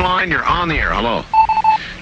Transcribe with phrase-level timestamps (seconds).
[0.00, 0.30] line.
[0.30, 0.92] You're on the air.
[0.92, 1.24] Hello.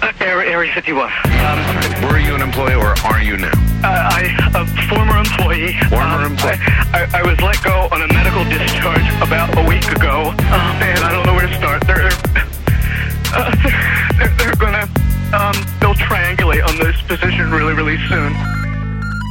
[0.00, 1.10] Uh, Area, Area 51.
[1.10, 3.50] Um, Were you an employee or are you now?
[3.82, 5.74] uh, I, a former employee.
[5.90, 6.58] Former um, employee.
[6.94, 10.30] I, I, I was let go on a medical discharge about a week ago.
[10.34, 11.82] Oh man, I don't know where to start.
[11.86, 12.10] They're,
[13.34, 14.86] uh, they're, they're, they're gonna,
[15.34, 18.34] um, they'll triangulate on this position really, really soon.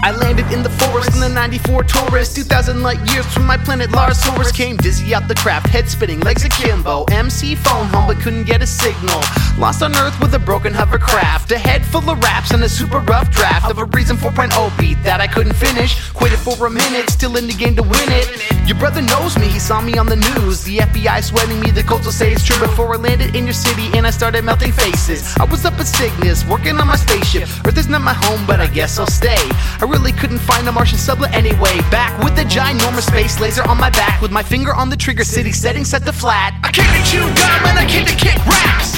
[0.08, 2.34] I landed in the forest in the 94 Taurus.
[2.34, 4.54] 2,000 light years from my planet Larsaurus.
[4.54, 7.04] Came dizzy out the craft, head spinning, legs akimbo.
[7.12, 9.22] MC phone home, but couldn't get a signal.
[9.60, 11.52] Lost on Earth with a broken hovercraft.
[11.52, 15.04] A head full of raps and a super rough draft of a Reason 4.0 beat
[15.04, 16.10] that I couldn't finish.
[16.14, 18.57] Quit it for a minute, still in the game to win it.
[18.68, 20.62] Your brother knows me, he saw me on the news.
[20.66, 22.60] The FBI sweating me, the coach will say it's true.
[22.60, 25.38] Before I landed in your city and I started melting faces.
[25.40, 27.48] I was up at Cygnus, working on my spaceship.
[27.66, 29.40] Earth is not my home, but I guess I'll stay.
[29.80, 31.80] I really couldn't find a Martian sublet anyway.
[31.90, 35.24] Back with the ginormous space laser on my back, with my finger on the trigger,
[35.24, 36.54] city setting set to flat.
[36.62, 38.98] I came to chew gum and I came to kick raps.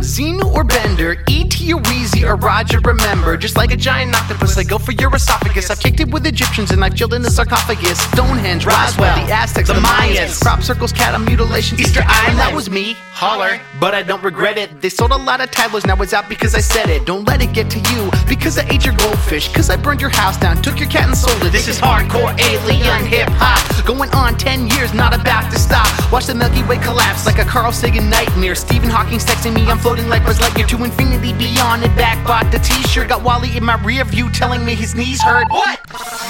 [0.00, 1.72] Xenu or Bender, E.T.
[1.72, 3.36] or Wheezy or Roger Remember.
[3.36, 5.70] Just like a giant octopus, I go for your esophagus.
[5.70, 8.00] I've kicked it with Egyptians and I've chilled in the sarcophagus.
[8.12, 12.38] Stonehenge, Roswell, the Aztecs, the Mayans, crop circles, cattle mutilation, Easter Island.
[12.38, 14.80] That was me, holler, but I don't regret it.
[14.80, 17.04] They sold a lot of titles, now it's out because I said it.
[17.04, 20.10] Don't let it get to you because I ate your goldfish, because I burned your
[20.10, 21.52] house down, took your cat and sold it.
[21.52, 23.58] This is hardcore alien hip hop,
[23.88, 25.88] going on 10 years, not about to stop.
[26.12, 28.54] Watch the Milky Way collapse like a Carl Sagan nightmare.
[28.54, 32.20] Stephen Hawking's texting me, I'm floating like Buzz Lightyear to infinity beyond and back.
[32.26, 35.48] Bought the t-shirt, got WALL-E in my rear view telling me his knees hurt.
[35.48, 35.80] What?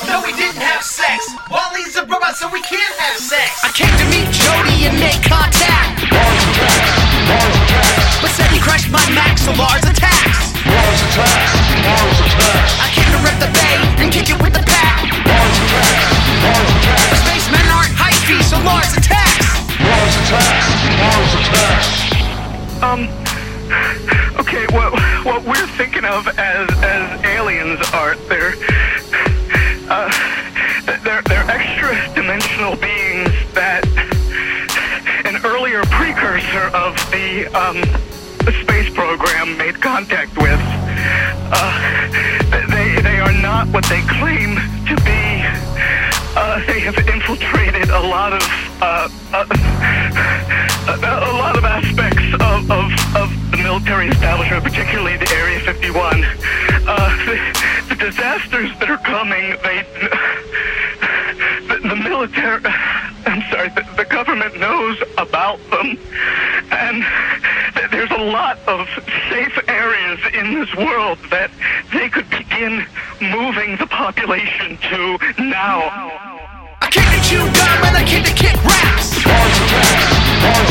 [0.06, 1.26] No, we didn't have sex.
[1.50, 3.58] WALL-E's a robot, so we can't have sex.
[3.66, 6.06] I came to meet Jody and make contact.
[8.22, 9.82] But said he crashed my Mac, so Lars
[18.38, 19.48] aren't hyphy, attacks.
[21.00, 21.98] Lars attacks.
[22.82, 23.00] Um,
[24.38, 24.92] okay, what
[25.24, 28.54] what we're thinking of as as aliens are they're
[29.90, 30.10] uh
[31.04, 33.84] they're they're extra dimensional beings that
[35.24, 37.76] an earlier precursor of the um
[38.44, 40.60] the space program made contact with.
[41.50, 42.08] Uh,
[42.70, 44.54] they they are not what they claim
[44.86, 45.42] to be.
[46.36, 48.42] Uh, they have infiltrated a lot of
[48.82, 49.46] uh, uh,
[50.88, 56.22] a, a lot of aspects of, of, of the military establishment, particularly the Area 51.
[56.22, 57.36] Uh, the,
[57.88, 59.86] the disasters that are coming, they
[61.68, 62.60] the, the military.
[63.26, 65.98] I'm sorry, the, the government knows about them,
[66.70, 67.04] and
[67.90, 68.86] there's a lot of
[69.30, 71.50] safe areas in this world that
[71.92, 72.84] they could begin
[73.20, 75.80] moving the population to now.
[75.88, 76.27] I
[77.30, 79.12] you dumb and I came to kick raps.
[79.20, 80.67] Hard to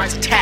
[0.00, 0.39] Mars attack.